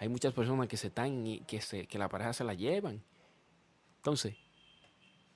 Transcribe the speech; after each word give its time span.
Hay 0.00 0.08
muchas 0.08 0.32
personas 0.32 0.66
que 0.66 0.78
se 0.78 0.86
están 0.86 1.26
y 1.26 1.40
que, 1.40 1.60
se, 1.60 1.86
que 1.86 1.98
la 1.98 2.08
pareja 2.08 2.32
se 2.32 2.42
la 2.42 2.54
llevan. 2.54 3.02
Entonces, 3.96 4.34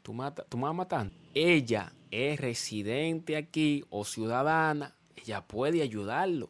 tú, 0.02 0.14
mata, 0.14 0.42
tú 0.48 0.56
me 0.56 0.64
vas 0.64 0.74
matando. 0.74 1.14
Ella 1.34 1.92
es 2.10 2.40
residente 2.40 3.36
aquí 3.36 3.84
o 3.90 4.06
ciudadana. 4.06 4.96
Ella 5.16 5.46
puede 5.46 5.82
ayudarlo. 5.82 6.48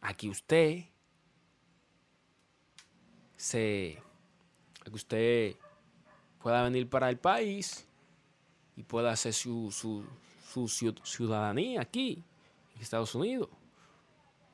Aquí 0.00 0.30
usted 0.30 0.86
se. 3.36 4.02
Que 4.82 4.90
usted 4.90 5.56
pueda 6.42 6.62
venir 6.62 6.88
para 6.88 7.10
el 7.10 7.18
país 7.18 7.86
y 8.74 8.84
pueda 8.84 9.10
hacer 9.12 9.34
su, 9.34 9.70
su, 9.70 10.02
su 10.66 10.66
ciudadanía 11.04 11.82
aquí, 11.82 12.24
en 12.74 12.80
Estados 12.80 13.14
Unidos. 13.14 13.50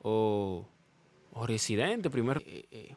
O 0.03 0.67
o 1.35 1.47
residente, 1.47 2.11
primero. 2.11 2.41
Eh, 2.47 2.65
eh, 2.71 2.97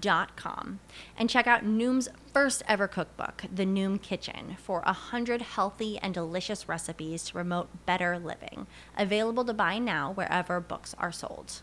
noom.com 0.00 0.80
and 1.16 1.30
check 1.30 1.46
out 1.46 1.64
Noom's 1.64 2.08
first 2.32 2.62
ever 2.68 2.88
cookbook, 2.88 3.44
The 3.52 3.64
Noom 3.64 4.00
Kitchen, 4.00 4.56
for 4.58 4.80
100 4.80 5.42
healthy 5.42 5.98
and 5.98 6.12
delicious 6.14 6.68
recipes 6.68 7.24
to 7.24 7.32
promote 7.32 7.86
better 7.86 8.18
living. 8.18 8.66
Available 8.96 9.44
to 9.44 9.54
buy 9.54 9.78
now 9.78 10.12
wherever 10.12 10.60
books 10.60 10.94
are 10.98 11.12
sold. 11.12 11.62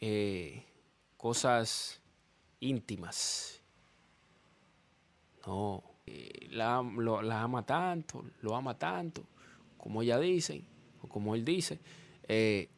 Eh, 0.00 0.64
cosas 1.16 2.00
íntimas. 2.60 3.60
No, 5.46 5.82
eh, 6.06 6.48
la, 6.50 6.82
lo, 6.82 7.22
la, 7.22 7.42
ama 7.42 7.64
tanto, 7.64 8.24
lo 8.42 8.54
ama 8.54 8.76
tanto, 8.76 9.24
como 9.76 10.02
ella 10.02 10.18
dice, 10.18 10.64
o 11.02 11.08
como 11.08 11.34
él 11.34 11.44
dice, 11.44 11.80
eh, 12.28 12.68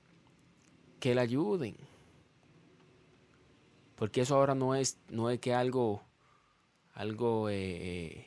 que 1.01 1.15
le 1.15 1.21
ayuden. 1.21 1.77
Porque 3.97 4.23
eso 4.23 4.37
ahora 4.37 4.55
no 4.55 4.75
es, 4.75 4.99
no 5.09 5.31
es 5.31 5.39
que 5.39 5.55
algo, 5.55 6.03
algo, 6.95 7.49
eh, 7.51 8.27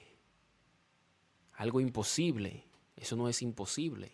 algo 1.54 1.82
imposible. 1.82 2.64
Eso 2.96 3.16
no 3.16 3.28
es 3.28 3.42
imposible. 3.42 4.14